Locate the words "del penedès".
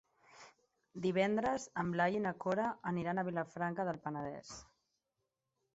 3.91-4.57